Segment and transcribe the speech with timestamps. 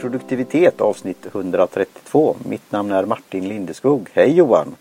[0.00, 2.36] produktivitet avsnitt 132.
[2.44, 4.08] Mitt namn är Martin Lindeskog.
[4.12, 4.74] Hej Johan!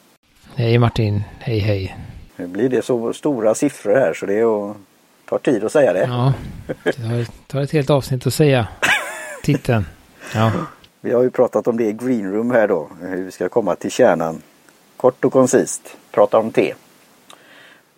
[0.56, 1.97] Hej Martin, hej hej!
[2.36, 4.78] Nu blir det så stora siffror här så det är att,
[5.29, 6.00] tar tid att säga det.
[6.00, 6.33] Ja,
[6.97, 8.68] det tar ett helt avsnitt att säga
[9.44, 9.86] titeln.
[10.33, 10.51] Ja.
[11.01, 13.76] Vi har ju pratat om det i Green Room här då, hur vi ska komma
[13.76, 14.42] till kärnan.
[14.97, 16.73] Kort och koncist, prata om te.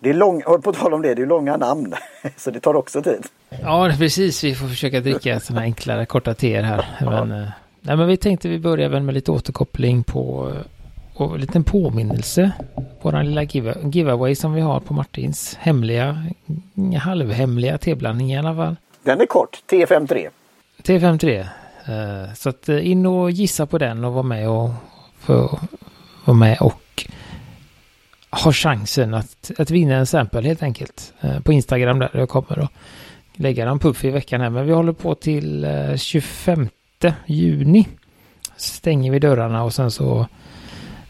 [0.00, 1.94] Det är lång, på tal om det, det är långa namn.
[2.36, 3.26] Så det tar också tid.
[3.62, 4.44] Ja, precis.
[4.44, 6.84] Vi får försöka dricka sådana enklare korta teer här.
[7.00, 7.48] Men, eh,
[7.80, 10.52] nej, men vi tänkte vi börjar väl med lite återkoppling på
[11.14, 12.52] och en liten påminnelse.
[13.02, 13.42] Våran lilla
[13.92, 16.24] giveaway som vi har på Martins hemliga,
[17.00, 18.76] halvhemliga teblandning i alla fall.
[19.02, 20.28] Den är kort, T53.
[20.82, 21.46] T53.
[21.86, 24.70] Eh, så att eh, in och gissa på den och vara med och
[25.18, 25.58] få
[26.24, 26.79] vara med och
[28.30, 31.12] har chansen att, att vinna en sample helt enkelt.
[31.20, 32.70] Eh, på Instagram där jag kommer att
[33.32, 34.50] lägga en puff i veckan här.
[34.50, 36.68] Men vi håller på till eh, 25
[37.26, 37.88] juni.
[38.56, 40.26] Stänger vi dörrarna och sen så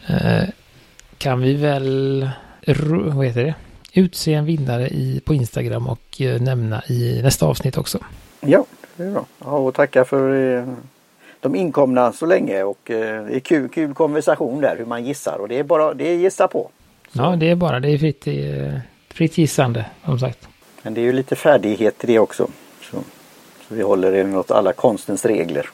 [0.06, 0.48] eh,
[1.18, 2.30] kan vi väl,
[3.14, 3.54] vad heter det,
[3.92, 7.98] utse en vinnare i, på Instagram och eh, nämna i nästa avsnitt också.
[8.40, 8.64] Ja,
[8.96, 9.26] det är bra.
[9.38, 10.64] Ja, och tacka för eh,
[11.40, 15.38] de inkomna så länge och eh, det är kul, kul konversation där hur man gissar
[15.40, 16.70] och det är bara det är gissa på.
[17.12, 18.28] Ja, det är bara det är fritt,
[19.08, 20.48] fritt gissande som sagt.
[20.82, 22.48] Men det är ju lite färdighet i det också.
[22.82, 22.96] Så,
[23.68, 25.66] så vi håller enligt alla konstens regler.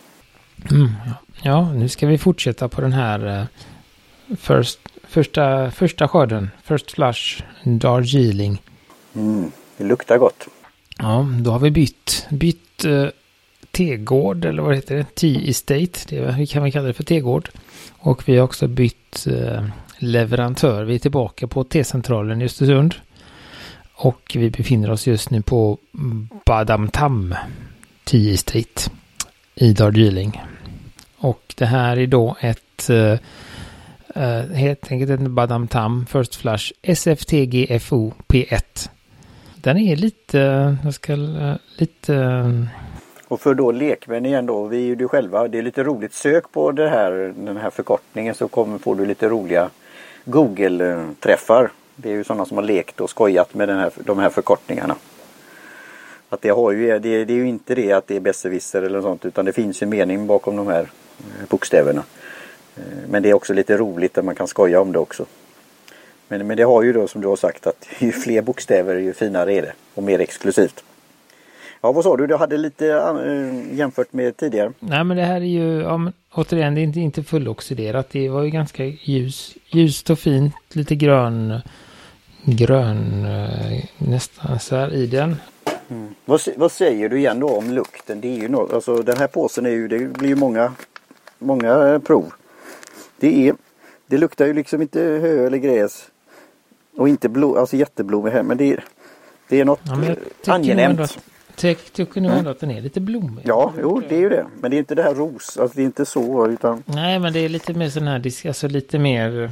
[0.71, 1.13] Mm, ja.
[1.43, 3.47] ja, nu ska vi fortsätta på den här
[4.37, 8.63] First, första, första skörden, First Flush, Darjeeling.
[9.15, 10.49] Mm, det luktar gott.
[10.99, 13.09] Ja, då har vi bytt, bytt uh,
[13.71, 15.15] tegård eller vad heter det?
[15.15, 17.49] Tea Estate, det vi kan vi kalla det för tegård.
[17.99, 19.69] Och vi har också bytt uh,
[19.99, 20.85] leverantör.
[20.85, 22.95] Vi är tillbaka på T-centralen i Östersund.
[23.95, 25.79] Och vi befinner oss just nu på
[26.45, 27.35] Badam Tam
[28.37, 28.91] Street
[29.55, 30.43] i Darjeeling.
[31.19, 33.19] Och det här är då ett uh,
[34.55, 38.89] helt enkelt en Badam Tam First Flash SFTGFO P1.
[39.55, 42.15] Den är lite, jag ska, uh, lite...
[42.15, 42.65] Uh...
[43.29, 46.13] Och för då lekmän igen då, vi är ju själva, det är lite roligt.
[46.13, 49.71] Sök på det här, den här förkortningen så kommer, får du lite roliga
[50.29, 51.71] Google-träffar.
[51.97, 54.97] Det är ju sådana som har lekt och skojat med den här, de här förkortningarna.
[56.29, 58.99] Att det, har ju, det, det är ju inte det att det är besserwisser eller
[58.99, 60.81] något sånt utan det finns ju mening bakom de här
[61.19, 62.03] eh, bokstäverna.
[62.77, 65.27] Eh, men det är också lite roligt att man kan skoja om det också.
[66.29, 69.13] Men, men det har ju då som du har sagt att ju fler bokstäver ju
[69.13, 70.85] finare är det och mer exklusivt.
[71.87, 74.73] Ja vad sa du, du hade lite äh, jämfört med tidigare?
[74.81, 78.11] Nej men det här är ju, ja, men, återigen det är inte, inte fulloxiderat.
[78.11, 81.61] Det var ju ganska ljus, ljust och fint, lite grön,
[82.45, 85.37] grön äh, nästan så här i den.
[85.89, 86.15] Mm.
[86.25, 88.21] Vad, vad, säger du igen då om lukten?
[88.21, 90.73] Det är ju något, alltså den här påsen är ju, det blir ju många,
[91.39, 92.33] många prov.
[93.21, 93.55] Det, är,
[94.07, 96.09] det luktar ju liksom inte hö eller gräs.
[96.97, 98.85] Och inte blom, alltså jätteblommig här men det är,
[99.49, 99.81] det är något
[100.45, 101.19] ja, angenämt.
[101.63, 103.45] Jag tycker nog ändå att den är lite blommig.
[103.47, 104.47] Ja, jo det är ju det.
[104.61, 106.83] Men det är inte det här ros, alltså det är inte så utan.
[106.87, 109.51] Nej men det är lite mer sån här, alltså lite mer.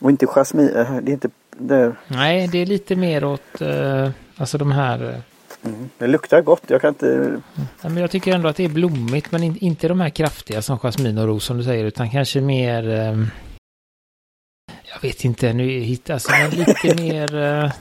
[0.00, 1.92] Och inte jasmin, äh, det är inte det.
[2.08, 5.22] Nej det är lite mer åt, uh, alltså de här.
[5.64, 5.90] Mm.
[5.98, 7.40] Det luktar gott, jag kan inte...
[7.82, 10.62] Ja, men jag tycker ändå att det är blommigt men in, inte de här kraftiga
[10.62, 12.88] som jasmin och ros som du säger utan kanske mer...
[12.88, 13.24] Eh,
[14.92, 17.72] jag vet inte, nu hittar alltså lite mer...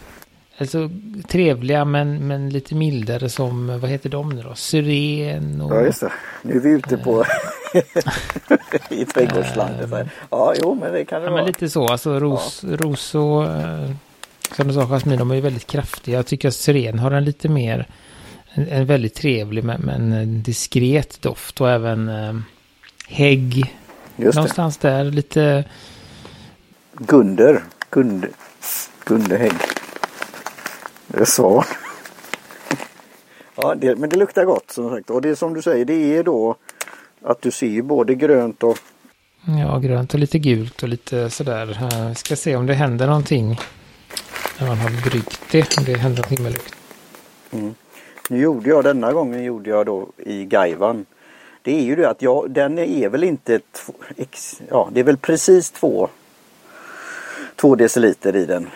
[0.57, 0.89] Eh, alltså
[1.27, 4.55] trevliga men, men lite mildare som, vad heter de nu då?
[4.55, 5.75] Syren och...
[5.75, 7.25] Ja just det, nu är vi ute på...
[8.89, 10.07] I trädgårdslandet.
[10.29, 11.41] ja, jo men det kan det ja, vara.
[11.41, 12.75] Men lite så, alltså ros, ja.
[12.77, 13.45] ros och...
[13.45, 13.91] Eh,
[14.55, 16.15] som du sa, jasmin, de är ju väldigt kraftiga.
[16.15, 17.87] Jag tycker att syren har en lite mer,
[18.53, 22.35] en, en väldigt trevlig men, men, diskret doft och även eh,
[23.07, 23.75] hägg.
[24.15, 24.89] Just någonstans det.
[24.89, 25.63] där, lite...
[26.93, 28.25] Gunder, Gund,
[29.05, 29.53] Gundehägg.
[31.07, 31.63] Det är så.
[33.55, 35.09] ja, det, men det luktar gott som sagt.
[35.09, 36.55] Och det är som du säger, det är då
[37.21, 38.77] att du ser både grönt och...
[39.59, 41.77] Ja, grönt och lite gult och lite sådär.
[42.09, 43.59] Vi ska se om det händer någonting
[44.59, 45.85] när man har bryggt det.
[45.85, 46.75] Det händer någonting med lukt.
[47.51, 47.75] Mm.
[48.29, 51.05] Nu gjorde jag denna gången gjorde jag då i Gaivan.
[51.61, 55.03] Det är ju det att jag, den är väl inte, två, ex, ja det är
[55.03, 56.09] väl precis två,
[57.55, 58.69] två deciliter i den.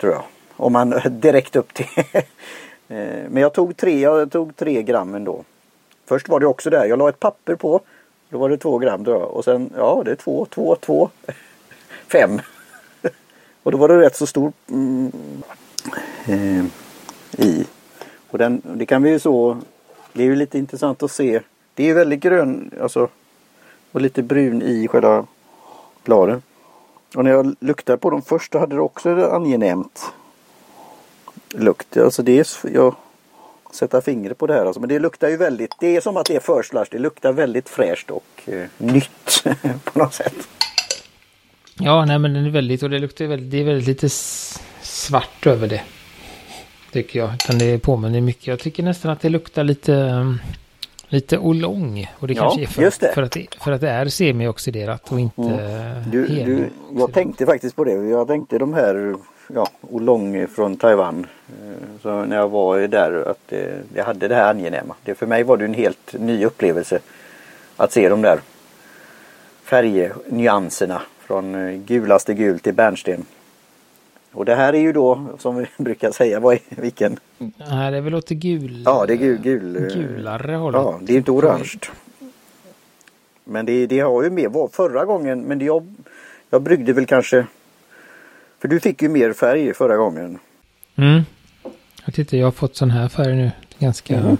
[0.00, 0.22] Tror jag.
[0.56, 1.86] Om man direkt upp till.
[2.88, 5.44] Eh, men jag tog tre, jag tog tre gram ändå.
[6.04, 7.80] Först var det också där, jag la ett papper på.
[8.28, 9.14] Då var det två gram då.
[9.14, 11.10] Och sen, ja det är två, två, två.
[12.12, 12.40] Fem.
[13.62, 15.12] Och då var det rätt så stor mm,
[16.26, 16.64] eh,
[17.46, 17.66] i.
[18.30, 19.58] Och den, det kan vi ju så,
[20.12, 21.40] det är ju lite intressant att se
[21.74, 23.08] Det är väldigt grön, alltså
[23.92, 25.26] och lite brun i själva
[26.04, 26.42] bladen.
[27.14, 30.12] Och när jag luktade på dem först hade det också angenämt
[31.50, 31.96] lukt.
[31.96, 32.94] Alltså det är, jag
[33.76, 34.80] sätta fingret på det här alltså.
[34.80, 36.88] Men det luktar ju väldigt, det är som att det är first flush.
[36.90, 39.44] Det luktar väldigt fräscht och eh, nytt
[39.84, 40.48] på något sätt.
[41.78, 44.08] Ja, nej men den är väldigt, och det luktar väldigt, det är väldigt lite
[44.82, 45.82] svart över det.
[46.92, 47.34] Tycker jag.
[47.34, 48.46] Utan det påminner mycket.
[48.46, 50.38] Jag tycker nästan att det luktar lite, um,
[51.08, 52.10] lite olong.
[52.18, 53.12] Och det ja, kanske är för, just det.
[53.14, 56.10] För, att det, för att det är semioxiderat och inte mm.
[56.10, 57.92] du, du, Jag tänkte faktiskt på det.
[57.92, 59.16] Jag tänkte de här
[59.54, 61.26] ja, olong från Taiwan.
[61.48, 63.52] Eh, så när jag var där att
[63.94, 64.94] jag hade det här angenäma.
[65.04, 67.00] Det, för mig var det en helt ny upplevelse
[67.76, 68.40] att se de där
[69.64, 73.24] färgnyanserna från eh, gulaste gul till bärnsten.
[74.32, 77.18] Och det här är ju då som vi brukar säga, vad är, vilken?
[77.38, 78.82] Nej, det är väl åt det gul.
[78.84, 79.90] Ja, det är gul, gul.
[79.94, 80.80] Gulare hållet.
[80.80, 81.78] Ja, det är inte orange.
[83.44, 85.94] Men det, det har ju mer, var förra gången, men det jag,
[86.50, 87.46] jag bryggde väl kanske
[88.66, 90.38] för du fick ju mer färg förra gången.
[90.96, 91.22] Mm.
[92.04, 93.50] Jag tittar, jag har fått sån här färg nu.
[93.78, 94.16] Ganska...
[94.16, 94.36] Mm.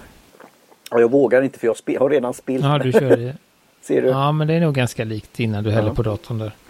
[0.91, 2.63] Ja, jag vågar inte för jag har redan spilt.
[2.63, 3.37] Ja, du kör det.
[3.81, 4.07] Ser du?
[4.07, 5.75] Ja, men det är nog ganska likt innan du ja.
[5.75, 6.51] häller på datorn där.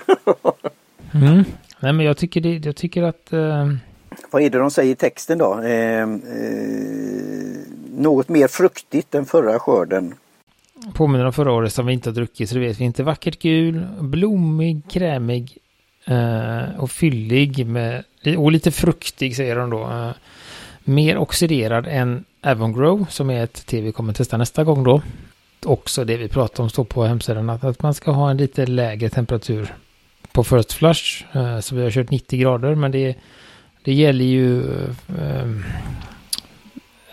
[1.13, 1.43] Mm.
[1.79, 3.33] Nej, men jag tycker, det, jag tycker att...
[3.33, 3.73] Uh...
[4.31, 5.61] Vad är det de säger i texten då?
[5.61, 6.07] Eh, eh,
[7.91, 10.13] något mer fruktigt än förra skörden.
[10.93, 13.03] Påminner om förra året som vi inte har druckit så det vet vi inte.
[13.03, 15.57] Vackert gul, blommig, krämig,
[16.07, 18.03] Eh, och fyllig med,
[18.37, 19.83] och lite fruktig säger de då.
[19.83, 20.11] Eh,
[20.83, 25.01] mer oxiderad än Avongrow som är ett te vi kommer testa nästa gång då.
[25.65, 28.65] Också det vi pratar om står på hemsidan att, att man ska ha en lite
[28.65, 29.73] lägre temperatur
[30.31, 31.25] på First Flush.
[31.33, 33.15] Eh, så vi har kört 90 grader men det,
[33.83, 34.63] det gäller ju
[35.19, 35.63] ehm,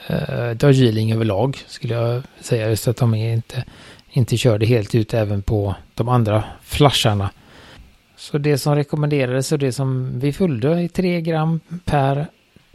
[0.07, 2.69] eh, Darjeeling överlag skulle jag säga.
[2.69, 3.65] Just att de är inte,
[4.11, 7.31] inte körde helt ut även på de andra flasharna.
[8.17, 12.27] Så det som rekommenderades och det som vi följde är 3 gram per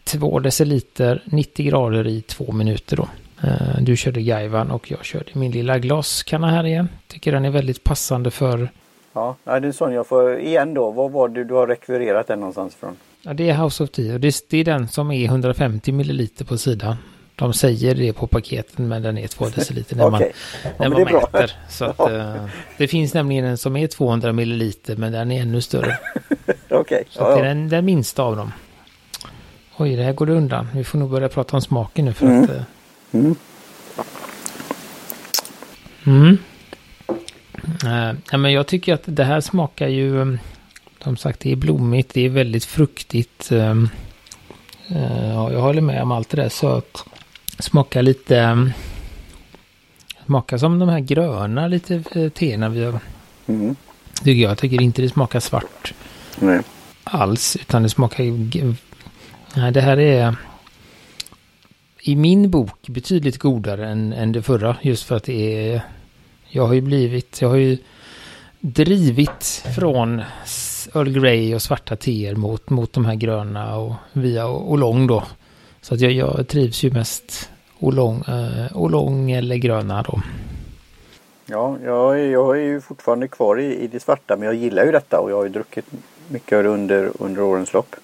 [0.04, 3.08] 2 deciliter 90 grader i 2 minuter då.
[3.44, 6.90] Eh, du körde Gaivan och jag körde min lilla glaskanna här igen.
[7.08, 8.70] Tycker den är väldigt passande för...
[9.14, 10.92] Ja, det är en sån jag får igen då.
[10.92, 12.96] Vad var det du har rekvirerat den någonstans från?
[13.22, 16.58] Ja, det är House of Tea och det är den som är 150 milliliter på
[16.58, 16.96] sidan.
[17.40, 20.32] De säger det på paketen men den är 2 deciliter när man, okay.
[20.78, 21.30] när man mäter.
[21.32, 21.48] Bra.
[21.70, 22.46] Så att, uh,
[22.78, 25.98] det finns nämligen en som är 200 milliliter men den är ännu större.
[26.70, 27.04] okay.
[27.10, 28.54] Så ja, det är den, den, minsta av dem.
[29.78, 30.68] Oj, det här går det undan.
[30.74, 32.44] Vi får nog börja prata om smaken nu för mm.
[32.44, 32.50] att...
[32.50, 32.62] Uh,
[33.12, 33.36] mm.
[36.06, 36.38] Mm.
[37.86, 40.18] Uh, ja, men jag tycker att det här smakar ju...
[40.18, 40.40] Um,
[41.04, 43.52] som sagt, det är blommigt, det är väldigt fruktigt.
[43.52, 43.90] Um,
[44.92, 47.06] uh, jag håller med om allt det där sött.
[47.60, 48.72] Smakar lite...
[50.26, 53.00] Smakar som de här gröna lite eh, teerna vi har.
[53.48, 53.76] Mm.
[54.24, 54.52] Tycker jag.
[54.52, 55.94] Jag tycker inte det smakar svart.
[56.40, 56.62] Nej.
[57.04, 57.56] Alls.
[57.56, 58.24] Utan det smakar...
[59.56, 60.36] Nej, det här är...
[62.02, 64.78] I min bok betydligt godare än, än det förra.
[64.82, 65.82] Just för att det är...
[66.48, 67.42] Jag har ju blivit...
[67.42, 67.78] Jag har ju
[68.60, 70.20] drivit från
[70.94, 75.24] Earl Grey och svarta teer mot, mot de här gröna och via Olong då.
[75.82, 80.22] Så att jag, jag trivs ju mest olång, eh, olång eller gröna då.
[81.46, 84.92] Ja, jag, jag är ju fortfarande kvar i, i det svarta men jag gillar ju
[84.92, 85.86] detta och jag har ju druckit
[86.28, 87.96] mycket under, under årens lopp.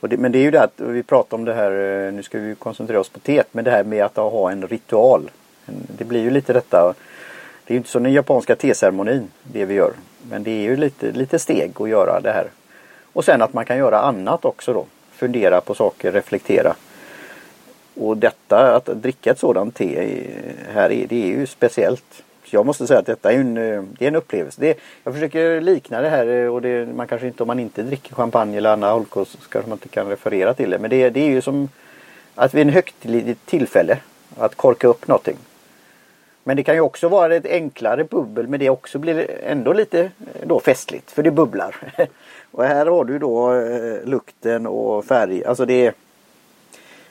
[0.00, 1.70] Det, men det är ju det att vi pratar om det här,
[2.06, 4.66] eh, nu ska vi koncentrera oss på teet, men det här med att ha en
[4.66, 5.30] ritual.
[5.98, 6.94] Det blir ju lite detta,
[7.64, 9.92] det är ju inte som den japanska teceremonin det vi gör.
[10.30, 12.46] Men det är ju lite, lite steg att göra det här.
[13.12, 14.86] Och sen att man kan göra annat också då.
[15.12, 16.74] Fundera på saker, reflektera.
[17.98, 20.22] Och detta, att dricka ett sådant te
[20.72, 22.22] här, är, det är ju speciellt.
[22.50, 24.60] jag måste säga att detta är en, eh, det är en upplevelse.
[24.60, 27.82] Det, jag försöker likna det här eh, och det, man kanske inte, om man inte
[27.82, 30.78] dricker champagne eller annan alkohol så kanske man inte kan referera till det.
[30.78, 31.68] Men det, det är ju som
[32.34, 33.98] att vid en högtidligt tillfälle
[34.36, 35.36] att korka upp någonting.
[36.44, 40.00] Men det kan ju också vara ett enklare bubbel men det också blir ändå lite
[40.00, 40.10] eh,
[40.46, 41.76] då festligt för det bubblar.
[42.50, 43.52] och här har du då
[44.04, 45.44] lukten och färg.
[45.44, 45.94] Alltså det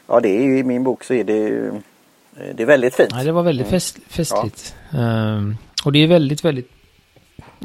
[0.08, 1.72] Ja det är ju i min bok så är det
[2.54, 3.10] det är väldigt fint.
[3.12, 3.72] Ja, det var väldigt mm.
[3.72, 4.76] fest, festligt.
[4.90, 5.00] Ja.
[5.00, 6.72] Um, och det är väldigt, väldigt,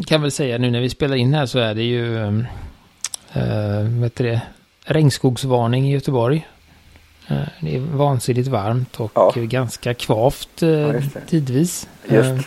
[0.07, 2.47] kan väl säga nu när vi spelar in här så är det ju, um,
[3.37, 4.41] uh, vet det,
[4.85, 6.49] regnskogsvarning i Göteborg.
[7.31, 9.33] Uh, det är vansinnigt varmt och ja.
[9.35, 11.89] ganska kvavt uh, ja, tidvis.
[12.09, 12.31] Just.
[12.31, 12.41] Uh,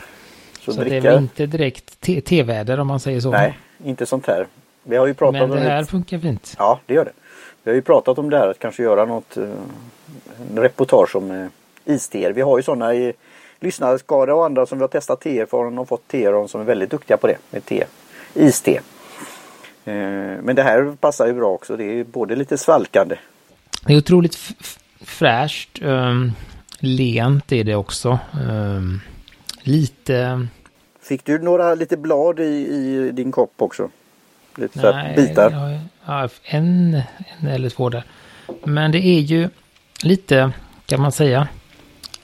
[0.66, 3.32] så, så det är väl inte direkt te-väder om man säger så.
[3.32, 4.48] Nej, inte sånt här.
[4.84, 6.56] Vi har ju pratat Men det här funkar fint.
[6.58, 7.12] Ja, det gör det.
[7.66, 9.48] Vi har ju pratat om det här att kanske göra något eh,
[10.56, 11.48] reportage om eh,
[11.86, 12.32] isteer.
[12.32, 13.14] Vi har ju sådana i
[13.60, 16.90] lyssnarskara och andra som vi har testat teer från och fått teer som är väldigt
[16.90, 17.86] duktiga på det med te.
[18.34, 18.72] Iste.
[18.74, 19.94] Eh,
[20.44, 21.78] men det här passar ju bra också.
[21.78, 23.16] Det är både lite svalkande.
[23.86, 24.38] Det är otroligt
[25.02, 25.82] fräscht.
[25.82, 26.32] Um,
[26.80, 28.20] lent är det också.
[28.50, 29.02] Um,
[29.62, 30.48] lite...
[31.02, 33.90] Fick du några lite blad i, i din kopp också?
[34.58, 35.80] Lite Nej, bitar?
[36.06, 37.02] Ja, en,
[37.40, 38.04] en eller två där.
[38.64, 39.50] Men det är ju
[40.04, 40.52] lite,
[40.86, 41.48] kan man säga,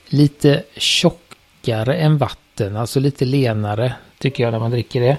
[0.06, 2.76] lite tjockare än vatten.
[2.76, 5.16] Alltså lite lenare tycker jag när man dricker det.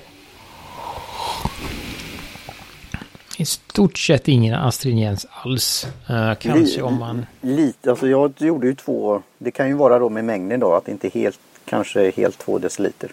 [3.38, 5.88] I stort sett ingen astringens alls.
[6.10, 7.26] Uh, kanske om man...
[7.42, 9.22] Lite, alltså jag gjorde ju två.
[9.38, 13.12] Det kan ju vara då med mängden då att inte helt, kanske helt två deciliter.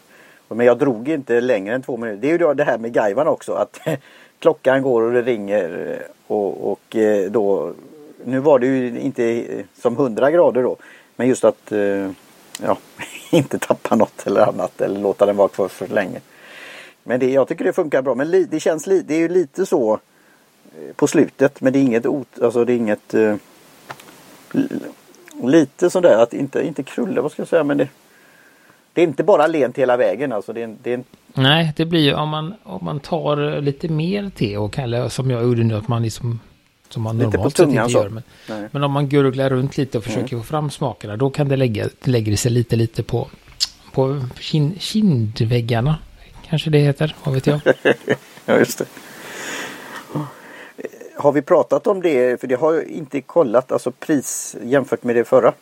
[0.55, 2.21] Men jag drog inte längre än två minuter.
[2.21, 3.81] Det är ju det här med gaivan också att
[4.39, 7.73] klockan går och det ringer eh, och, och eh, då
[8.25, 10.77] nu var det ju inte eh, som 100 grader då.
[11.17, 11.73] Men just att
[12.63, 12.79] ja,
[13.31, 16.21] inte tappa något eller annat eller låta den vara kvar för länge.
[17.03, 18.15] Men det, jag tycker det funkar bra.
[18.15, 19.99] Men li, det känns li, det är ju lite så
[20.97, 21.61] på slutet.
[21.61, 22.07] Men det är inget,
[22.43, 23.15] alltså det är inget
[25.43, 27.89] lite sådär att inte, inte krulla, vad ska jag säga, men det,
[28.93, 30.53] det är inte bara lent hela vägen alltså.
[30.53, 31.03] Det är, det är
[31.35, 35.31] Nej, det blir ju om man, om man tar lite mer te och kan, som
[35.31, 36.41] jag gjorde nu, att man liksom
[36.89, 38.09] som man lite normalt sett inte gör.
[38.09, 38.23] Men,
[38.71, 40.45] men, om man gurglar runt lite och försöker mm.
[40.45, 43.29] få fram smakerna, då kan det lägga, lägger det sig lite, lite på,
[43.93, 45.99] på kind, kindväggarna.
[46.49, 47.61] Kanske det heter, vad vet jag.
[48.47, 48.85] ja, just det.
[51.17, 52.41] Har vi pratat om det?
[52.41, 55.53] För det har jag inte kollat, alltså pris jämfört med det förra.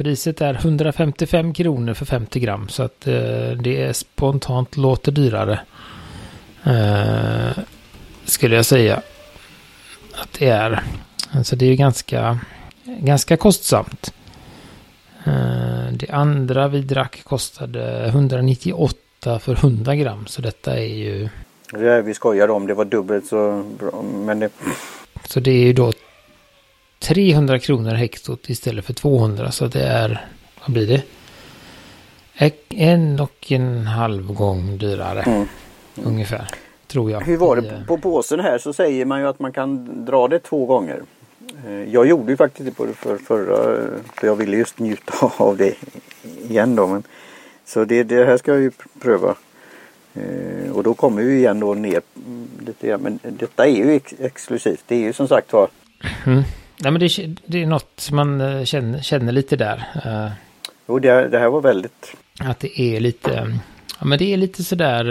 [0.00, 5.60] Priset är 155 kronor för 50 gram så att eh, det är spontant låter dyrare.
[6.64, 7.62] Eh,
[8.24, 9.02] skulle jag säga
[10.14, 10.82] att det är.
[11.32, 12.38] Alltså det är ganska,
[12.84, 14.14] ganska kostsamt.
[15.24, 21.28] Eh, det andra vi drack kostade 198 för 100 gram så detta är ju...
[21.72, 24.02] Det vi skojade om, det var dubbelt så bra.
[24.02, 24.50] Men det...
[25.24, 25.92] Så det är ju då
[27.00, 30.26] 300 kronor hektot istället för 200 så det är,
[30.60, 31.02] vad blir det?
[32.68, 35.22] En och en halv gång dyrare.
[35.22, 35.36] Mm.
[35.36, 35.48] Mm.
[36.08, 36.48] Ungefär.
[36.86, 37.20] Tror jag.
[37.20, 40.28] Hur var det på, på påsen här så säger man ju att man kan dra
[40.28, 41.02] det två gånger.
[41.66, 43.56] Eh, jag gjorde ju faktiskt det på det för, förra
[44.14, 45.74] för jag ville just njuta av det
[46.48, 46.86] igen då.
[46.86, 47.02] Men,
[47.64, 49.34] så det, det här ska jag ju pröva.
[50.14, 52.00] Eh, och då kommer vi igen då ner
[52.66, 53.00] lite grann.
[53.00, 54.84] Men detta är ju ex exklusivt.
[54.86, 55.68] Det är ju som sagt var.
[56.26, 56.42] Mm.
[56.82, 59.84] Nej men det, det, är något man eh, känner, känner lite där.
[60.88, 62.16] Jo det, det här var väldigt.
[62.40, 63.58] Att det är lite.
[63.98, 65.04] Ja men det är lite sådär.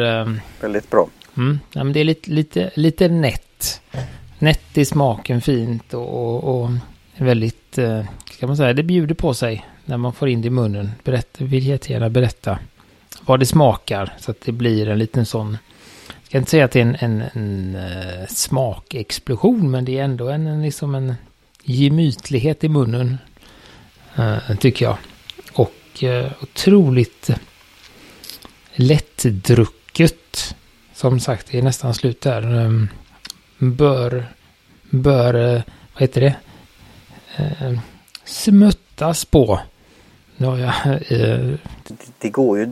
[0.62, 1.10] Väldigt bra.
[1.38, 1.60] Mm.
[1.74, 3.82] Ja, men det är lite, lite, lite nätt.
[4.40, 6.70] Nätt i smaken, fint och, och,
[7.18, 10.52] väldigt, eh, ska man säga, det bjuder på sig när man får in det i
[10.52, 10.92] munnen.
[11.04, 12.60] Berätta, vill jättegärna berätta
[13.26, 15.58] vad det smakar så att det blir en liten sån,
[16.08, 20.30] jag ska inte säga att det är en, en, en smakexplosion, men det är ändå
[20.30, 21.14] en, en, liksom en
[21.70, 23.18] gemytlighet i munnen,
[24.16, 24.98] eh, tycker jag.
[25.54, 27.30] Och eh, otroligt
[28.76, 30.56] lättdrucket
[30.94, 32.42] som sagt, det är nästan slut där.
[32.42, 32.88] Ehm,
[33.58, 34.26] bör,
[34.90, 35.62] bör, eh,
[35.94, 36.36] vad heter det?
[37.38, 37.80] Ehm,
[38.24, 39.60] smuttas på.
[40.38, 40.74] Ja, ja,
[41.08, 41.54] eh,
[42.20, 42.66] det går ju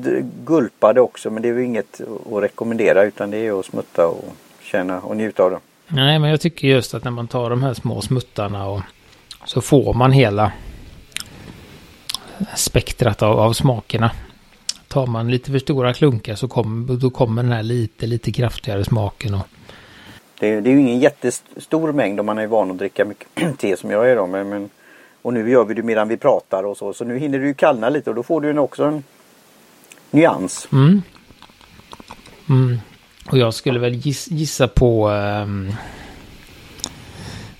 [0.45, 4.07] gulpa det också men det är ju inget att rekommendera utan det är att smutta
[4.07, 5.59] och känna och njuta av det.
[5.87, 8.81] Nej men jag tycker just att när man tar de här små smuttarna och
[9.45, 10.51] så får man hela
[12.55, 14.11] spektrat av, av smakerna.
[14.87, 18.83] Tar man lite för stora klunkar så kommer, då kommer den här lite, lite kraftigare
[18.83, 19.33] smaken.
[19.33, 19.47] Och...
[20.39, 23.27] Det, det är ju ingen jättestor mängd om man är van att dricka mycket
[23.59, 24.27] te som jag är då.
[24.27, 24.69] Men, men,
[25.21, 26.93] och nu gör vi det medan vi pratar och så.
[26.93, 29.03] Så nu hinner du kallna lite och då får du också en
[30.11, 30.67] nyans.
[30.71, 31.01] Mm.
[32.49, 32.77] Mm.
[33.31, 35.09] Och jag skulle väl giss, gissa på...
[35.09, 35.73] Um...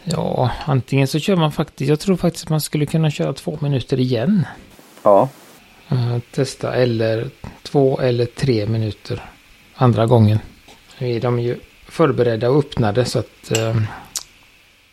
[0.04, 1.90] Ja, antingen så kör man faktiskt...
[1.90, 4.46] Jag tror faktiskt att man skulle kunna köra två minuter igen.
[5.04, 5.30] Ja.
[5.92, 7.30] Uh, testa eller
[7.64, 9.22] två eller tre minuter
[9.76, 10.40] andra gången.
[11.00, 11.60] Nu är de ju
[11.90, 13.82] förberedda och öppnade så att uh,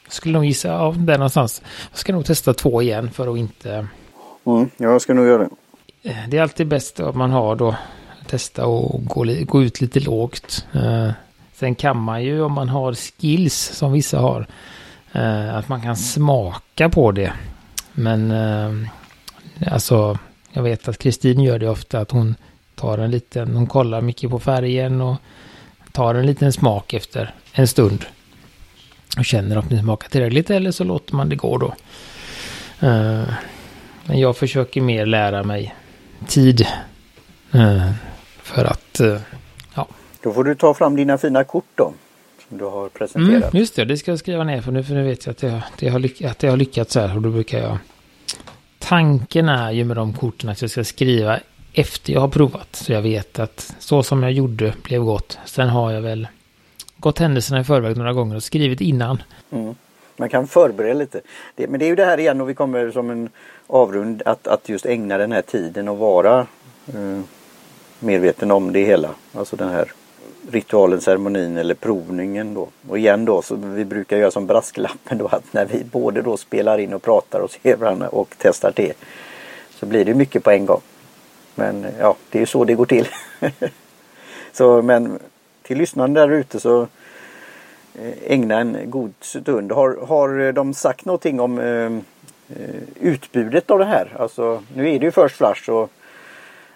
[0.08, 1.62] skulle nog gissa av ja, där någonstans.
[1.90, 3.86] Jag ska nog testa två igen för att inte...
[4.46, 5.50] Mm, jag ska nog göra det.
[6.10, 7.74] Eh, det är alltid bäst att man har då
[8.26, 10.66] testa och gå, gå ut lite lågt.
[10.72, 11.10] Eh,
[11.54, 14.46] sen kan man ju om man har skills som vissa har.
[15.12, 17.32] Eh, att man kan smaka på det.
[17.92, 18.88] Men eh,
[19.72, 20.18] alltså
[20.52, 22.34] jag vet att Kristin gör det ofta att hon
[22.74, 25.16] tar en liten, hon kollar mycket på färgen och
[25.92, 28.04] tar en liten smak efter en stund.
[29.18, 31.74] Och känner om det smakar tillräckligt eller så låter man det gå då.
[32.80, 33.24] Eh,
[34.04, 35.74] men jag försöker mer lära mig
[36.26, 36.66] tid.
[37.52, 37.90] Eh,
[38.54, 39.20] för att, eh,
[39.74, 39.88] ja.
[40.22, 41.92] Då får du ta fram dina fina kort då.
[42.48, 43.42] Som du har presenterat.
[43.42, 45.38] Mm, just det, det ska jag skriva ner för nu, för nu vet jag att
[45.38, 47.16] det, det, har, lyck, att det har lyckats här.
[47.16, 47.78] Och då brukar jag...
[48.78, 51.40] Tanken är ju med de korten att jag ska skriva
[51.72, 52.76] efter jag har provat.
[52.76, 55.38] Så jag vet att så som jag gjorde blev gott.
[55.44, 56.28] Sen har jag väl
[56.96, 59.22] gått händelserna i förväg några gånger och skrivit innan.
[59.50, 59.74] Mm.
[60.16, 61.20] Man kan förbereda lite.
[61.54, 63.28] Det, men det är ju det här igen och vi kommer som en
[63.66, 66.46] avrund att, att just ägna den här tiden och vara
[66.86, 67.20] eh,
[68.04, 69.10] medveten om det hela.
[69.32, 69.92] Alltså den här
[70.50, 72.68] ritualen, ceremonin eller provningen då.
[72.88, 76.36] Och igen då så vi brukar göra som brasklappen då att när vi både då
[76.36, 78.92] spelar in och pratar och ser varandra och testar te
[79.70, 80.80] så blir det mycket på en gång.
[81.54, 83.08] Men ja, det är ju så det går till.
[84.52, 85.18] så men
[85.62, 86.82] till lyssnarna där ute så
[87.94, 89.72] eh, ägna en god stund.
[89.72, 91.92] Har, har de sagt någonting om eh,
[92.58, 94.16] eh utbudet av det här?
[94.18, 95.90] Alltså nu är det ju First Flash och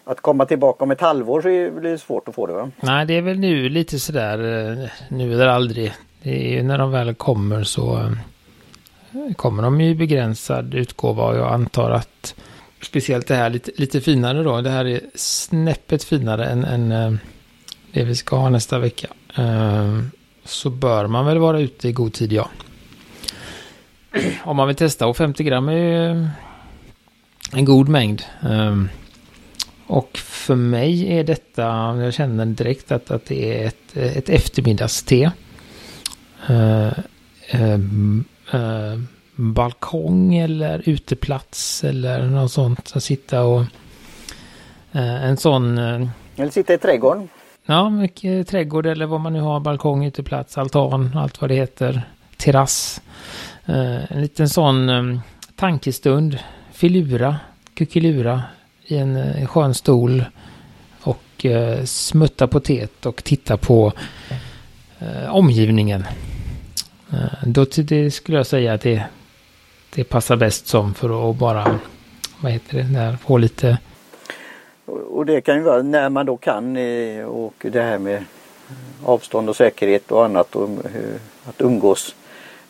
[0.09, 2.71] att komma tillbaka om ett halvår så blir det svårt att få det va?
[2.81, 5.93] Nej, det är väl nu lite sådär eh, nu eller aldrig.
[6.23, 11.37] Det är ju när de väl kommer så eh, kommer de i begränsad utgåva och
[11.37, 12.35] jag antar att
[12.83, 14.61] speciellt det här lite, lite finare då.
[14.61, 17.13] Det här är snäppet finare än, än eh,
[17.93, 19.09] det vi ska ha nästa vecka.
[20.45, 22.51] Så bör man väl vara ute i god tid, ja.
[24.45, 26.29] Om man vill testa och 50 gram är ju
[27.53, 28.23] en god mängd.
[29.89, 31.63] Och för mig är detta,
[32.03, 35.33] jag känner direkt att, att det är ett, ett eftermiddagste.
[36.51, 36.93] Uh,
[37.55, 38.99] uh,
[39.39, 42.93] balkong eller uteplats eller något sånt.
[42.95, 43.61] Att sitta och
[44.93, 45.79] eh, en sån...
[45.79, 47.29] Eh, eller sitta i trädgården.
[47.67, 49.61] Ja, mycket trädgård eller vad man nu har.
[49.61, 52.03] Balkong, uteplats, altan, allt vad det heter.
[52.37, 53.01] Terrass.
[53.67, 55.21] Eh, en liten sån eh,
[55.57, 56.39] tankestund.
[56.73, 57.37] Filura,
[57.75, 58.43] kuckelura
[58.89, 60.25] i en en skön stol.
[61.01, 63.93] Och eh, smutta på teet och titta på
[64.99, 66.05] eh, omgivningen.
[67.13, 69.05] Eh, då det skulle jag säga att det
[69.95, 71.79] det passar bäst som för att bara,
[72.41, 73.79] vad heter det, där, få lite...
[74.87, 78.25] Och det kan ju vara när man då kan eh, och det här med
[79.05, 82.15] avstånd och säkerhet och annat och eh, att umgås.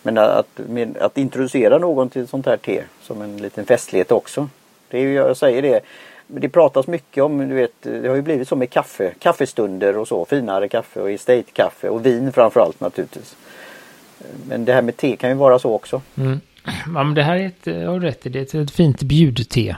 [0.02, 4.48] Men att, med, att introducera någon till sånt här te som en liten festlighet också.
[4.88, 5.80] Det är ju, jag säger det,
[6.28, 10.08] det pratas mycket om, du vet, det har ju blivit så med kaffe, kaffestunder och
[10.08, 13.36] så, finare kaffe och estate-kaffe och vin framförallt naturligtvis.
[14.48, 16.02] Men det här med te kan ju vara så också.
[16.16, 16.40] Mm.
[16.64, 19.76] Ja, men det här är ett, jag har rätt det är ett fint bjudte.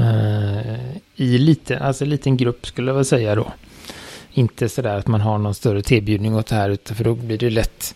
[0.00, 3.52] Uh, I lite, alltså liten grupp skulle jag väl säga då.
[4.30, 7.38] Inte sådär att man har någon större tebjudning åt det här, utan för då blir
[7.38, 7.94] det lätt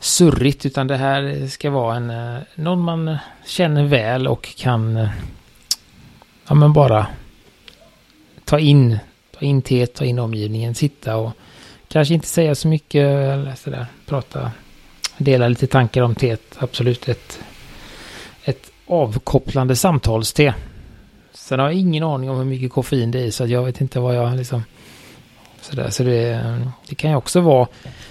[0.00, 5.08] surrigt, utan det här ska vara en, eh, någon man känner väl och kan, uh,
[6.48, 7.06] ja men bara
[8.44, 8.98] ta in,
[9.38, 11.32] ta in teet, ta in omgivningen, sitta och
[11.88, 14.50] kanske inte säga så mycket, eller sådär, prata
[15.18, 16.42] dela lite tankar om teet.
[16.58, 17.40] Absolut ett,
[18.44, 20.54] ett avkopplande samtalste.
[21.32, 24.00] Sen har jag ingen aning om hur mycket koffein det är så jag vet inte
[24.00, 24.62] vad jag liksom...
[25.60, 26.58] Sådär, så det,
[26.88, 27.68] det kan ju också vara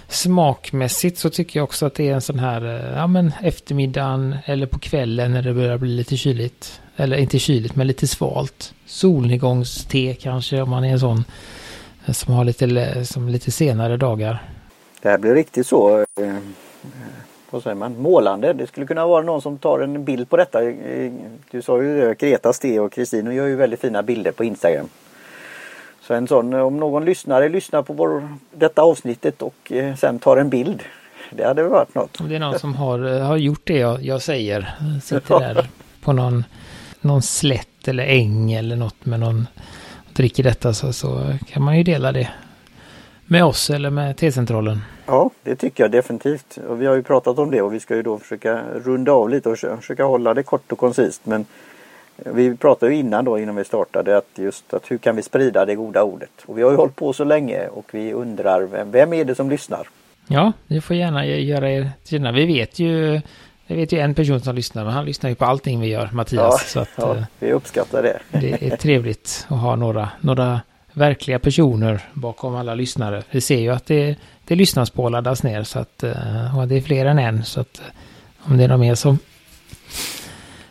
[0.07, 4.65] smakmässigt så tycker jag också att det är en sån här, ja men eftermiddagen eller
[4.65, 6.81] på kvällen när det börjar bli lite kyligt.
[6.97, 8.73] Eller inte kyligt men lite svalt.
[8.85, 11.23] Solnedgångste kanske om man är en sån
[12.07, 14.43] som har lite, som lite senare dagar.
[15.01, 16.37] Det här blir riktigt så eh,
[17.49, 18.53] vad säger man, målande.
[18.53, 20.59] Det skulle kunna vara någon som tar en bild på detta.
[21.51, 24.89] Du sa ju det, Greta Ste och Kristin gör ju väldigt fina bilder på Instagram.
[26.01, 30.37] Så en sån, om någon lyssnare lyssnar på vår, detta avsnittet och eh, sen tar
[30.37, 30.83] en bild.
[31.31, 32.21] Det hade varit något.
[32.21, 34.75] Om det är någon som har, eh, har gjort det jag, jag säger.
[35.03, 35.67] Sitter där
[36.01, 36.43] på någon,
[37.01, 39.47] någon slätt eller äng eller något med någon
[40.13, 42.29] dricker detta så, så kan man ju dela det
[43.25, 44.81] med oss eller med T-centralen.
[45.05, 46.57] Ja, det tycker jag definitivt.
[46.67, 49.29] Och vi har ju pratat om det och vi ska ju då försöka runda av
[49.29, 51.21] lite och försöka hålla det kort och koncist.
[51.25, 51.45] Men
[52.15, 55.65] vi pratade ju innan då innan vi startade att just att hur kan vi sprida
[55.65, 56.31] det goda ordet?
[56.45, 59.35] Och vi har ju hållit på så länge och vi undrar vem, vem är det
[59.35, 59.87] som lyssnar?
[60.27, 62.31] Ja, ni får gärna göra er känna.
[62.31, 63.21] Vi vet ju
[63.67, 66.09] vi vet ju en person som lyssnar, men han lyssnar ju på allting vi gör,
[66.13, 66.41] Mattias.
[66.41, 68.19] Ja, så att, ja, vi uppskattar det.
[68.39, 70.61] Det är trevligt att ha några, några
[70.93, 73.23] verkliga personer bakom alla lyssnare.
[73.31, 76.67] Vi ser ju att det, det lyssnas på och laddas ner så att eh, och
[76.67, 77.43] det är fler än en.
[77.43, 79.19] Så att eh, om det är någon mer som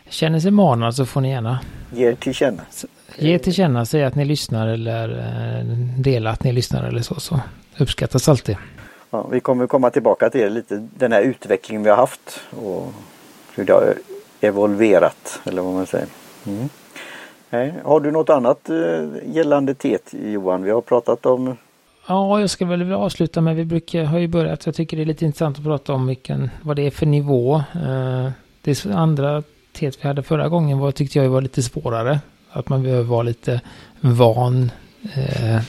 [0.09, 1.59] känner sig manad så får ni gärna
[1.95, 2.63] ge till känna.
[3.17, 5.65] Ge till känna, säg att ni lyssnar eller eh,
[5.97, 7.19] dela att ni lyssnar eller så.
[7.19, 7.39] så
[7.77, 8.55] uppskattas alltid.
[9.09, 12.93] Ja, vi kommer komma tillbaka till lite den här utvecklingen vi har haft och
[13.55, 13.93] hur det har
[14.41, 16.07] evolverat eller vad man säger.
[16.47, 16.69] Mm.
[17.49, 17.73] Nej.
[17.83, 18.75] Har du något annat eh,
[19.25, 20.63] gällande teet Johan?
[20.63, 21.55] Vi har pratat om
[22.07, 25.05] Ja, jag ska väl avsluta med, vi brukar, har ju börjat, jag tycker det är
[25.05, 27.55] lite intressant att prata om vilken, vad det är för nivå.
[27.55, 28.29] Eh,
[28.61, 29.43] det andra
[29.73, 32.19] teet vi hade förra gången var, tyckte jag var lite svårare.
[32.51, 33.61] Att man behöver vara lite
[34.01, 34.71] van,
[35.15, 35.61] eh,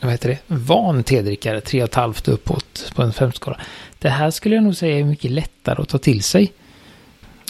[0.00, 3.60] vad heter det, van tedrickare, tre och ett halvt uppåt på en femskala.
[3.98, 6.52] Det här skulle jag nog säga är mycket lättare att ta till sig.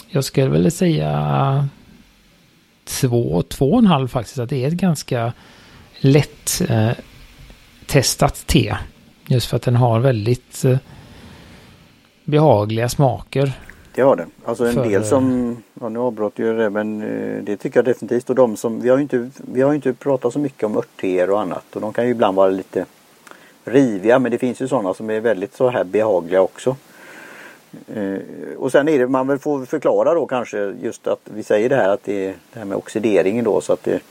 [0.07, 1.69] Jag skulle väl säga
[2.83, 5.33] två, två och en halv faktiskt, att det är ett ganska
[5.99, 6.91] lätt eh,
[7.85, 8.75] testat te.
[9.27, 10.77] Just för att den har väldigt eh,
[12.23, 13.53] behagliga smaker.
[13.95, 14.31] Det har den.
[14.45, 17.85] Alltså en för, del som, ja nu avbröt ju det men eh, det tycker jag
[17.85, 18.29] definitivt.
[18.29, 21.29] Och de som, vi har ju inte, vi har inte pratat så mycket om örtteer
[21.29, 22.85] och annat och de kan ju ibland vara lite
[23.63, 26.75] riviga men det finns ju sådana som är väldigt så här behagliga också.
[27.93, 28.19] Eh,
[28.57, 31.75] och sen är det, man väl får förklara då kanske just att vi säger det
[31.75, 34.01] här att det är det här med oxideringen då så att det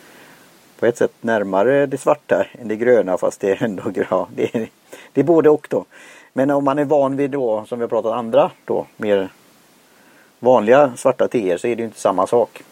[0.78, 4.28] på ett sätt närmare det svarta än det gröna fast det är ändå grönt.
[4.34, 4.68] det, är,
[5.12, 5.84] det är både och då.
[6.32, 9.28] Men om man är van vid då som vi har pratat andra då mer
[10.40, 12.62] vanliga svarta teer så är det inte samma sak.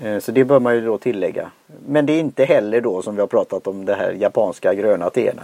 [0.00, 1.50] Eh, så det bör man ju då tillägga.
[1.86, 5.10] Men det är inte heller då som vi har pratat om det här japanska gröna
[5.10, 5.42] teerna.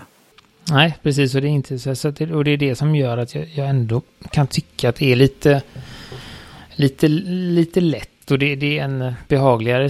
[0.71, 1.35] Nej, precis.
[1.35, 3.47] Och det är, inte så, så det, och det är det som gör att jag,
[3.55, 5.63] jag, ändå kan tycka att det är lite,
[6.75, 8.31] lite, lite lätt.
[8.31, 9.89] Och det, det är en behagligare,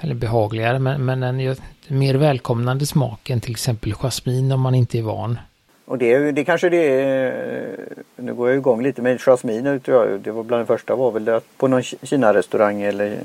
[0.00, 1.56] eller behagligare, men, men en
[1.88, 5.38] mer välkomnande smak än till exempel jasmin om man inte är van.
[5.88, 7.78] Och det, det kanske det är,
[8.16, 9.80] nu går jag igång lite med jasmin
[10.22, 13.18] det var bland det första var väl det på någon Kina-restaurang eller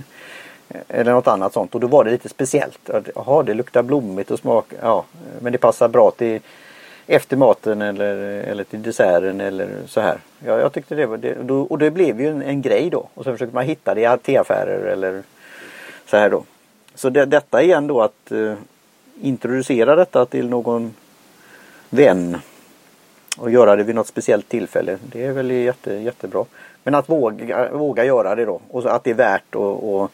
[0.87, 2.89] eller något annat sånt och då var det lite speciellt.
[3.15, 5.05] Jaha, det luktar blommigt och smak, ja,
[5.39, 6.39] men det passar bra till
[7.07, 10.17] efter maten eller, eller till desserten eller så här.
[10.45, 11.35] Ja, jag tyckte det var det.
[11.69, 13.09] Och det blev ju en, en grej då.
[13.13, 15.23] Och så försökte man hitta det i teaffärer eller
[16.05, 16.43] så här då.
[16.95, 18.53] Så det, detta igen då att uh,
[19.21, 20.93] introducera detta till någon
[21.89, 22.37] vän
[23.37, 24.97] och göra det vid något speciellt tillfälle.
[25.03, 26.45] Det är väl jätte, jättebra.
[26.83, 30.11] Men att våga, våga göra det då och att det är värt att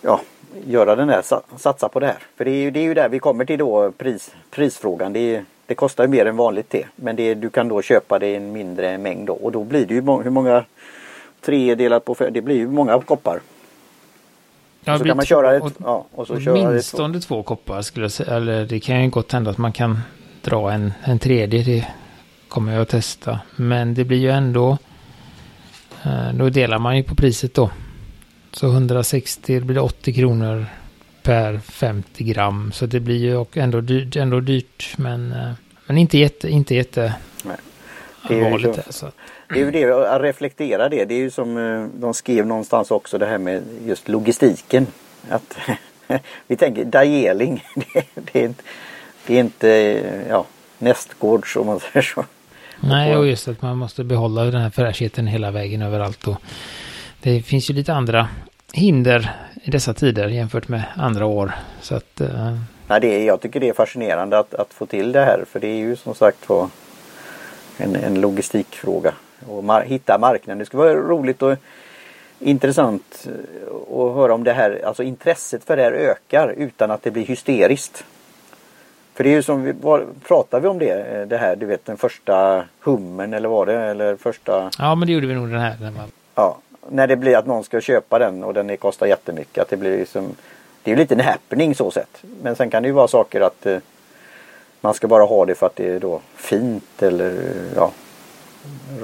[0.00, 0.20] ja,
[0.66, 1.22] göra den här,
[1.56, 2.18] satsa på det här.
[2.36, 5.12] För det är ju, det är ju där vi kommer till då pris, prisfrågan.
[5.12, 6.86] Det, är, det kostar ju mer än vanligt te.
[6.96, 9.32] Men det, du kan då köpa det i en mindre mängd då.
[9.32, 10.64] Och då blir det ju hur många
[11.40, 13.40] tre delat på fem, det blir ju många koppar.
[14.84, 18.36] Ja, så kan man köra ett, ja, och så åtminstone två koppar skulle jag säga.
[18.36, 19.98] Eller det kan ju gott hända att man kan
[20.46, 21.62] dra en, en tredje.
[21.62, 21.86] Det
[22.48, 23.40] kommer jag att testa.
[23.56, 24.78] Men det blir ju ändå.
[26.04, 27.70] Eh, då delar man ju på priset då.
[28.52, 30.66] Så 160 blir 80 kronor
[31.22, 32.72] per 50 gram.
[32.72, 35.52] Så det blir ju ändå dyrt, ändå dyrt men, eh,
[35.86, 37.56] men inte jätte, inte jätte Nej.
[38.28, 39.10] Det är, ju liksom, så.
[39.48, 41.04] det är ju det, att reflektera det.
[41.04, 44.86] Det är ju som eh, de skrev någonstans också det här med just logistiken.
[45.28, 45.58] Att
[46.46, 48.62] vi tänker Dajeling, det, det, är inte,
[49.34, 49.68] inte
[50.28, 50.46] ja,
[50.78, 52.24] nästgårds om man säger så.
[52.80, 56.28] Nej, och just att man måste behålla den här fräschheten hela vägen överallt.
[56.28, 56.36] Och
[57.22, 58.28] det finns ju lite andra
[58.72, 59.30] hinder
[59.62, 61.52] i dessa tider jämfört med andra år.
[61.80, 62.58] Så att, uh...
[62.88, 65.60] Nej, det är, jag tycker det är fascinerande att, att få till det här för
[65.60, 66.68] det är ju som sagt var
[67.76, 69.12] en, en logistikfråga.
[69.48, 70.58] Och mar hitta marknaden.
[70.58, 71.56] Det skulle vara roligt och
[72.38, 77.02] intressant eh, att höra om det här, alltså intresset för det här ökar utan att
[77.02, 78.04] det blir hysteriskt.
[79.16, 79.74] För det är ju som vi,
[80.26, 83.74] pratar vi om det, eh, det här, du vet den första hummen eller var det?
[83.74, 84.70] Eller första...
[84.78, 85.76] Ja men det gjorde vi nog den här.
[86.34, 89.62] Ja, när det blir att någon ska köpa den och den kostar jättemycket.
[89.62, 90.34] Att det blir liksom,
[90.82, 92.22] det är ju lite en happening så sett.
[92.42, 93.78] Men sen kan det ju vara saker att eh,
[94.80, 97.34] man ska bara ha det för att det är då fint eller
[97.76, 97.90] ja,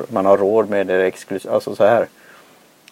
[0.08, 1.52] man har råd med det exklusivt.
[1.52, 2.06] Alltså så här.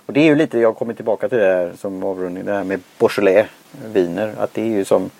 [0.06, 2.64] Och det är ju lite, jag kommer tillbaka till det här som avrundning, det här
[2.64, 3.46] med Beaujolais
[3.84, 4.34] viner.
[4.38, 5.10] Att det är ju som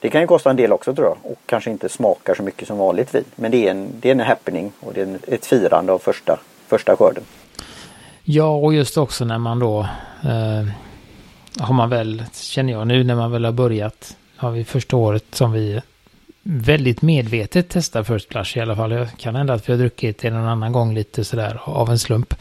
[0.00, 2.68] det kan ju kosta en del också tror jag och kanske inte smakar så mycket
[2.68, 3.24] som vanligt vin.
[3.36, 6.38] Men det är en, det är en happening och det är ett firande av första,
[6.66, 7.22] första skörden.
[8.24, 9.80] Ja, och just också när man då
[10.22, 10.68] eh,
[11.60, 15.24] har man väl, känner jag nu när man väl har börjat, har vi första året
[15.30, 15.82] som vi
[16.50, 18.92] väldigt medvetet testar First Blush i alla fall.
[18.92, 21.98] Jag kan hända att vi har druckit det någon annan gång lite sådär av en
[21.98, 22.34] slump.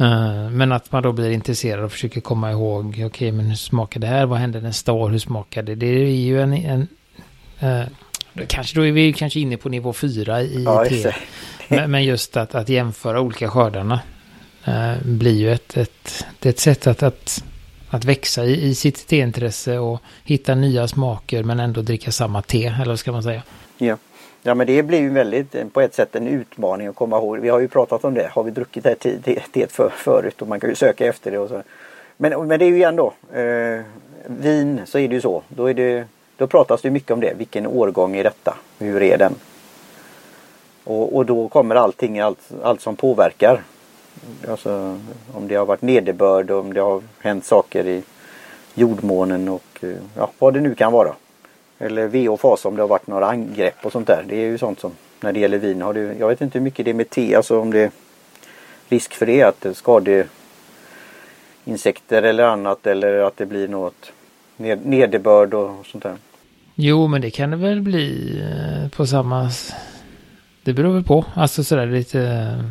[0.00, 3.54] Uh, men att man då blir intresserad och försöker komma ihåg, okej okay, men hur
[3.54, 5.74] smakar det här, vad händer nästa år, hur smakar det?
[5.74, 6.88] Det är ju en, en
[7.62, 11.14] uh, kanske då är vi kanske inne på nivå fyra i ja, te.
[11.68, 14.00] Men, men, just att, att jämföra olika skördarna
[14.68, 17.44] uh, blir ju ett, ett, det är ett sätt att, att
[17.92, 22.66] att växa i, i sitt teintresse och hitta nya smaker men ändå dricka samma te,
[22.66, 23.42] eller vad ska man säga?
[23.78, 23.96] Ja.
[24.42, 27.38] Ja men det blir ju väldigt eh, på ett sätt en utmaning att komma ihåg.
[27.38, 28.30] Vi har ju pratat om det.
[28.32, 31.38] Har vi druckit det här teet för, förut och man kan ju söka efter det
[31.38, 31.62] och så.
[32.16, 33.12] Men, men det är ju ändå.
[33.32, 33.80] Eh,
[34.26, 35.42] vin så är det ju så.
[35.48, 36.04] Då, är det,
[36.36, 37.34] då pratas det mycket om det.
[37.38, 38.56] Vilken årgång är detta?
[38.78, 39.34] Hur är den?
[40.84, 43.62] Och, och då kommer allting, allt, allt som påverkar.
[44.48, 44.98] Alltså
[45.34, 48.02] om det har varit nederbörd, om det har hänt saker i
[48.74, 51.14] jordmånen och eh, ja, vad det nu kan vara.
[51.78, 54.24] Eller ve och fasa om det har varit några angrepp och sånt där.
[54.28, 56.64] Det är ju sånt som när det gäller vin har det, jag vet inte hur
[56.64, 57.90] mycket det är med te, alltså om det är
[58.88, 60.26] risk för det, att det skadar
[61.64, 64.12] insekter eller annat eller att det blir något
[64.56, 66.16] nederbörd och sånt där.
[66.74, 69.50] Jo, men det kan det väl bli eh, på samma...
[70.64, 71.24] Det beror väl på.
[71.34, 72.20] Alltså sådär lite...
[72.20, 72.64] Eh,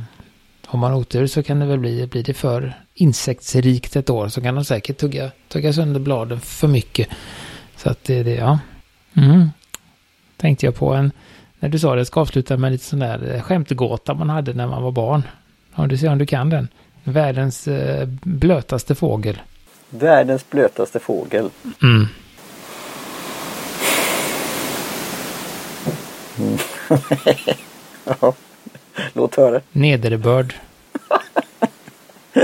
[0.73, 4.27] om man har otur så kan det väl bli, blir det för insektsrikt ett år
[4.27, 7.07] så kan de säkert tugga, tugga sönder bladen för mycket.
[7.75, 8.59] Så att det, det ja.
[9.13, 9.49] Mm.
[10.37, 11.11] Tänkte jag på en,
[11.59, 14.67] när du sa det, ska avsluta med lite sån där eh, skämtgåta man hade när
[14.67, 15.23] man var barn.
[15.73, 16.67] Om du ser om du kan den.
[17.03, 19.41] Världens eh, blötaste fågel.
[19.89, 21.49] Världens blötaste fågel.
[21.83, 22.07] Mm.
[26.39, 26.57] Mm.
[28.21, 28.33] ja,
[29.13, 29.61] låt höra.
[29.71, 30.53] Nederbörd.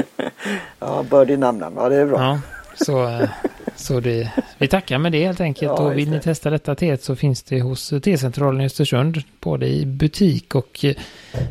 [0.80, 1.74] ja, börd i namnen.
[1.76, 2.22] Ja, det är bra.
[2.22, 2.40] Ja,
[2.86, 3.30] så, eh,
[3.76, 5.72] så det, vi tackar med det helt enkelt.
[5.78, 9.24] Ja, och vill ni testa detta teet så finns det hos T-centralen i Östersund.
[9.40, 10.96] Både i butik och eh,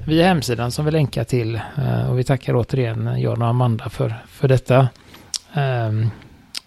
[0.07, 1.55] via hemsidan som vi länkar till.
[1.55, 4.89] Eh, och vi tackar återigen Jan och Amanda för, för detta
[5.55, 6.11] um,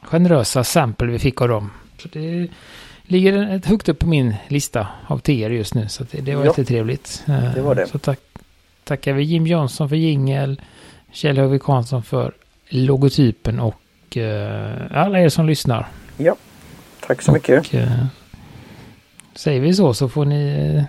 [0.02, 1.72] generösa sample vi fick av dem.
[1.98, 2.48] Så det
[3.10, 5.88] ligger högt upp på min lista av teer just nu.
[5.90, 7.24] Så det, det var ja, jättetrevligt.
[7.56, 7.88] Det var det.
[7.88, 8.20] Så tack,
[8.84, 10.62] tackar vi Jim Johnson för jingel.
[11.12, 12.34] Kjell Högvik Hansson för
[12.70, 15.88] logotypen och uh, alla er som lyssnar.
[16.18, 16.36] Ja,
[17.08, 17.74] tack så och, mycket.
[17.74, 18.06] Uh,
[19.36, 20.84] säger vi så så får ni uh,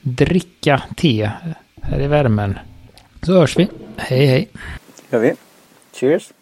[0.00, 1.30] dricka te
[1.82, 2.58] här i värmen.
[3.22, 3.68] Så hörs vi.
[3.96, 4.48] Hej hej.
[5.10, 5.34] gör vi.
[5.92, 6.32] Cheers.